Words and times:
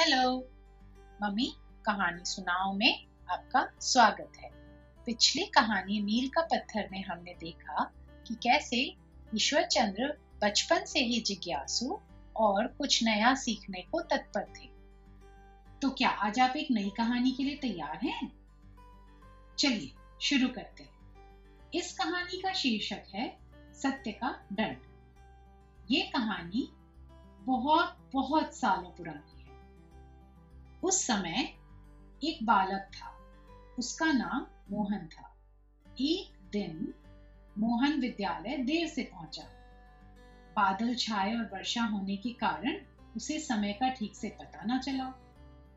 Hello 0.00 0.48
mummy, 1.22 1.56
कहानी 1.84 2.24
सुनाओ 2.24 2.72
में 2.72 3.06
आपका 3.30 3.72
स्वागत 3.80 4.32
है। 4.38 4.50
पिछली 5.06 5.46
कहानी 5.46 6.02
मील 6.02 6.28
का 6.28 6.42
पत्थर 6.42 6.88
में 6.92 7.04
हमने 7.04 7.34
देखा 7.34 7.92
कि 8.26 8.34
कैसे 8.34 8.96
ईश्वर 9.34 9.62
चंद्र 9.62 10.18
बचपन 10.42 10.84
से 10.84 11.00
ही 11.00 11.20
जिज्ञासु 11.20 12.00
और 12.36 12.66
कुछ 12.66 13.04
नया 13.04 13.34
सीखने 13.34 13.82
को 13.82 14.00
तत्पर 14.00 14.44
थे। 14.44 14.68
तो 15.82 15.90
क्या 15.90 16.08
आज 16.08 16.40
आप 16.40 16.56
एक 16.56 16.68
नई 16.70 16.90
कहानी 16.90 17.32
के 17.32 17.42
लिए 17.42 17.56
तैयार 17.56 17.98
हैं? 18.04 18.32
चलिए, 19.58 19.92
शुरू 20.20 20.48
करते 20.48 20.82
हैं। 20.82 20.94
इस 21.74 21.98
कहानी 21.98 22.40
का 22.40 22.52
शीर्षक 22.52 23.02
है 23.14 23.38
सत्य 23.74 24.12
का 24.12 24.46
दंड। 24.52 24.78
ये 25.90 26.00
कहानी 26.00 26.68
बहुत 27.40 28.10
बहुत 28.12 28.54
सालों 28.54 28.90
पुरानी 28.90 29.39
उस 30.82 31.06
समय 31.06 31.54
एक 32.22 32.44
बालक 32.46 32.90
था। 32.94 33.16
उसका 33.78 34.12
नाम 34.12 34.46
मोहन 34.70 35.06
था। 35.06 35.28
एक 36.00 36.38
दिन 36.52 36.94
मोहन 37.58 38.00
विद्यालय 38.00 38.56
देर 38.56 38.86
से 38.88 39.02
पहुँचा। 39.02 39.42
बादल 40.56 40.94
छाए 40.94 41.34
और 41.34 41.44
वर्षा 41.44 41.82
होने 41.82 42.16
के 42.16 42.30
कारण 42.34 42.76
उसे 43.16 43.38
समय 43.38 43.72
का 43.72 43.88
ठीक 43.88 44.16
से 44.16 44.28
पता 44.30 44.64
न 44.64 44.78
चला। 44.78 45.04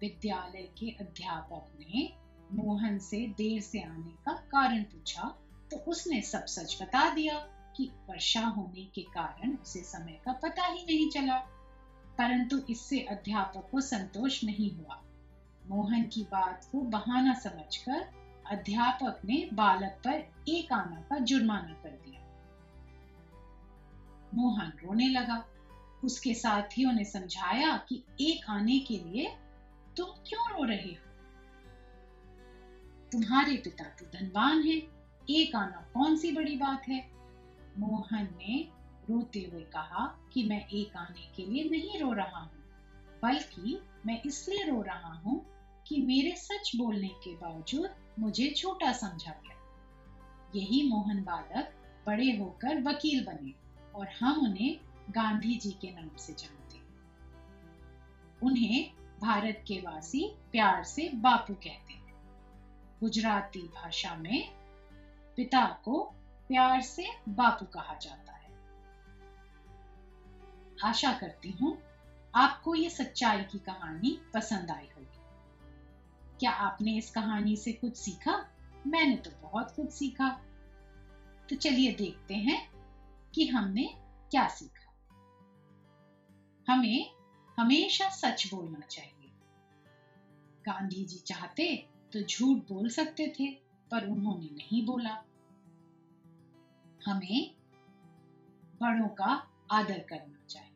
विद्यालय 0.00 0.68
के 0.78 0.90
अध्यापक 1.00 1.72
ने 1.80 2.12
मोहन 2.52 2.98
से 2.98 3.26
देर 3.28 3.60
से 3.60 3.82
आने 3.82 4.12
का 4.24 4.32
कारण 4.50 4.82
पूछा 4.82 5.28
तो 5.70 5.76
उसने 5.76 6.20
सब 6.22 6.44
सच 6.46 6.76
बता 6.82 7.08
दिया 7.14 7.38
कि 7.76 7.90
वर्षा 8.08 8.40
होने 8.40 8.84
के 8.84 9.02
कारण 9.02 9.56
उसे 9.56 9.82
समय 9.82 10.20
का 10.24 10.32
पता 10.32 10.66
ही 10.66 10.84
नहीं 10.84 11.08
चला। 11.10 11.36
परंतु 12.20 12.58
इससे 12.70 13.00
अध्यापक 13.00 13.68
को 13.70 13.80
संतोष 13.80 14.44
नहीं 14.44 14.76
हुआ। 14.76 15.02
मोहन 15.66 16.02
की 16.02 16.22
बात 16.22 16.68
को 16.72 16.80
बहाना 16.80 17.34
समझकर 17.34 18.10
अध्यापक 18.50 19.20
ने 19.24 19.48
बालक 19.52 20.00
पर 20.04 20.44
एक 20.48 20.72
आना 20.72 21.00
का 21.00 21.18
जुर्माना 21.18 21.74
कर 21.82 21.88
दिया। 21.88 22.20
मोहन 24.34 24.68
रोने 24.68 25.08
लगा। 25.08 25.44
उसके 26.04 26.34
साथियों 26.34 26.92
ने 26.92 27.04
समझाया 27.04 27.76
कि 27.76 28.04
एक 28.20 28.50
आने 28.50 28.78
के 28.78 28.96
लिए 28.96 29.36
तुम 29.96 30.06
क्यों 30.06 30.52
रो 30.52 30.64
रहे 30.64 30.92
हो? 30.92 31.10
तुम्हारे 33.12 33.56
पिता 33.56 33.84
तो 33.84 34.06
धनवान 34.06 34.62
है। 34.62 34.82
एक 35.30 35.56
आना 35.56 35.90
कौन 35.94 36.16
सी 36.16 36.32
बड़ी 36.32 36.56
बात 36.56 36.88
है? 36.88 37.10
मोहन 37.78 38.24
ने 38.24 38.79
रोते 39.10 39.40
हुए 39.42 39.60
कहा 39.72 40.06
कि 40.32 40.42
मैं 40.48 40.66
एक 40.68 40.96
आने 40.96 41.30
के 41.36 41.46
लिए 41.46 41.68
नहीं 41.70 42.00
रो 42.00 42.12
रहा 42.12 42.40
हूँ, 42.40 42.62
बल्कि 43.22 43.78
मैं 44.06 44.20
इसलिए 44.22 44.64
रो 44.64 44.80
रहा 44.82 45.12
हूँ 45.14 45.40
कि 45.86 46.02
मेरे 46.02 46.34
सच 46.36 46.72
बोलने 46.76 47.08
के 47.24 47.34
बावजूद 47.36 47.90
मुझे 48.18 48.50
छोटा 48.56 48.92
समझा 48.92 49.32
गया। 49.32 49.56
यही 50.54 50.82
मोहन 50.88 51.22
बालक 51.24 51.72
बड़े 52.06 52.30
होकर 52.36 52.82
वकील 52.82 53.24
बने 53.24 53.52
और 53.94 54.08
हम 54.20 54.40
उन्हें 54.40 54.78
गांधी 55.10 55.54
जी 55.54 55.70
के 55.80 55.90
नाम 55.90 56.16
से 56.18 56.32
जानते 56.32 56.58
उन्हें 58.42 58.90
भारत 59.20 59.64
के 59.68 59.80
वासी 59.80 60.26
प्यार 60.52 60.82
से 60.84 61.08
बापू 61.14 61.54
कहते 61.54 61.92
हैं। 61.92 62.14
गुजराती 63.00 63.62
भाषा 63.74 64.14
में 64.14 64.48
पिता 65.36 65.64
को 65.84 66.02
प्यार 66.48 66.80
से 66.82 67.06
बापू 67.28 67.66
कहा 67.74 67.96
जाता 68.02 68.32
आशा 70.84 71.12
करती 71.12 71.50
हूँ 71.50 71.78
आपको 72.34 72.74
ये 72.74 72.90
सच्चाई 72.90 73.42
की 73.42 73.58
कहानी 73.58 74.20
पसंद 74.34 74.70
आई 74.70 74.88
होगी। 74.96 75.20
क्या 76.40 76.50
आपने 76.50 76.96
इस 76.96 77.10
कहानी 77.10 77.56
से 77.56 77.72
कुछ 77.72 77.96
सीखा? 77.96 78.50
मैंने 78.86 79.16
तो 79.16 79.30
बहुत 79.42 79.70
कुछ 79.76 79.90
सीखा। 79.90 80.28
तो 81.48 81.56
चलिए 81.56 81.92
देखते 81.92 82.34
हैं 82.34 82.70
कि 83.34 83.46
हमने 83.46 83.94
क्या 84.30 84.48
सीखा। 84.48 84.86
हमें 86.72 87.10
हमेशा 87.58 88.08
सच 88.08 88.50
बोलना 88.54 88.80
चाहिए। 88.80 89.32
गांधी 90.66 91.04
जी 91.04 91.18
चाहते 91.18 91.88
तो 92.12 92.20
झूठ 92.22 92.58
बोल 92.58 92.88
सकते 92.88 93.34
थे, 93.40 93.50
पर 93.90 94.08
उन्होंने 94.08 94.46
नहीं 94.46 94.86
बोला। 94.86 95.24
हमें 97.06 97.54
बड़ों 98.80 99.08
का 99.08 99.46
आदर 99.70 99.98
करना 99.98 100.46
चाहिए। 100.46 100.69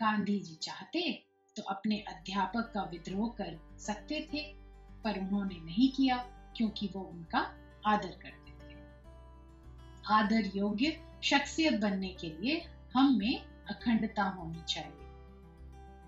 गांधी 0.00 0.38
जी 0.40 0.54
चाहते 0.54 1.00
तो 1.56 1.62
अपने 1.62 1.98
अध्यापक 2.08 2.70
का 2.74 2.82
विद्रोह 2.82 3.28
कर 3.38 3.58
सकते 3.78 4.20
थे, 4.32 4.42
पर 5.04 5.18
उन्होंने 5.20 5.58
नहीं 5.64 5.90
किया, 5.92 6.16
क्योंकि 6.56 6.90
वो 6.94 7.00
उनका 7.02 7.38
आदर 7.86 8.18
करते 8.22 8.52
थे। 8.62 8.76
आदर 10.14 10.50
योग्य 10.56 11.00
शख्सियत 11.22 11.80
बनने 11.80 12.08
के 12.20 12.28
लिए 12.30 12.60
हम 12.94 13.16
में 13.18 13.44
अखंडता 13.70 14.24
होनी 14.28 14.62
चाहिए। 14.68 15.06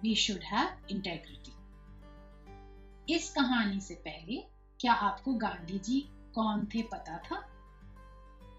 वी 0.03 0.15
शुड 0.15 0.45
हैव 0.45 0.87
इंटेग्रिटी 0.91 1.53
इस 3.09 3.31
कहानी 3.31 3.81
से 3.81 3.95
पहले, 3.95 4.37
क्या 4.81 4.93
आपको 4.93 5.35
गांधी 5.35 5.79
जी 5.79 6.01
कौन 6.35 6.65
थे 6.67 6.83
पता 6.83 7.17
था? 7.19 7.43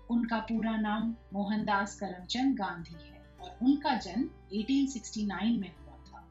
उनका 0.10 0.40
पूरा 0.42 0.76
नाम 0.78 1.16
मोहनदास 1.34 1.96
करमचंद 2.00 2.56
गांधी 2.56 2.96
है। 2.96 3.21
और 3.44 3.58
उनका 3.62 3.96
जन्म 3.96 4.30
1869 4.54 5.60
में 5.60 5.76
हुआ 5.76 5.98
था। 5.98 6.28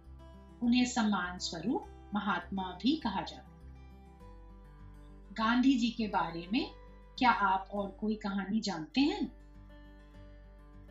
उन्हें 0.63 0.85
सम्मान 0.85 1.39
स्वरूप 1.39 2.11
महात्मा 2.15 2.79
भी 2.83 2.97
कहा 2.97 3.23
जाता 3.23 3.47
गांधी 5.33 5.79
जी 5.79 5.91
के 5.91 6.07
बारे 6.09 6.49
में 6.53 6.71
क्या 7.19 7.31
आप 7.31 7.69
और 7.73 7.91
कोई 7.91 8.15
कहानी 8.15 8.61
जानते 8.61 9.01
हैं? 9.01 9.33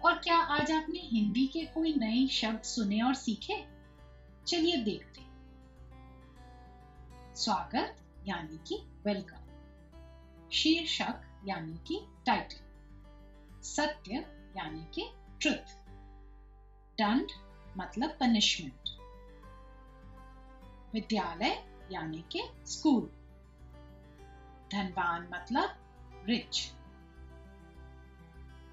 और 0.06 0.18
क्या 0.18 0.38
आज 0.38 0.72
आपने 0.72 1.00
हिंदी 1.00 1.48
के 1.48 1.66
कोई 1.66 1.94
नए 1.94 2.28
शब्द 2.28 2.62
सुने 2.62 3.02
और 3.02 3.14
सीखे? 3.14 3.68
चलिए 4.48 4.78
देखते 4.78 5.22
स्वागत, 7.36 7.96
यानी 8.28 8.60
कि 8.68 8.76
वेलकम 9.06 9.46
शीर्षक, 10.52 11.22
यानी 11.48 11.78
कि 11.88 12.02
टाइटल 12.26 12.58
सत्य, 13.62 14.14
यानी 14.58 14.86
कि 14.94 15.10
दंड 17.02 17.32
मतलब 17.78 18.18
पनिशमेंट 18.20 18.90
विद्यालय, 20.94 21.64
यानी 21.92 22.24
के 22.32 22.42
स्कूल 22.66 23.10
धनवान 24.72 25.28
मतलब 25.34 26.26
रिच 26.28 26.72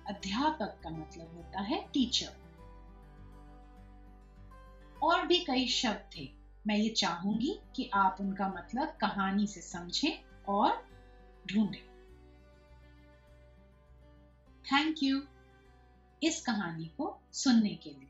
अध्यापक 0.09 0.81
का 0.85 0.91
मतलब 0.91 1.35
होता 1.37 1.61
है 1.61 1.79
टीचर 1.93 2.35
और 5.03 5.27
भी 5.27 5.39
कई 5.45 5.67
शब्द 5.67 6.11
थे। 6.17 6.29
मैं 6.67 6.77
ये 6.77 6.89
चाहूँगी 6.89 7.61
कि 7.77 7.91
आप 7.95 8.17
उनका 8.21 8.49
मतलब 8.49 8.97
कहानी 9.01 9.47
से 9.47 9.61
समझें 9.61 10.45
और 10.49 10.85
ढूंढें। 11.47 11.85
थैंक 14.65 15.03
यू 15.03 15.23
इस 16.23 16.41
कहानी 16.47 16.87
को 16.99 17.19
सुनने 17.33 17.75
के 17.75 17.91
लिए। 17.91 18.09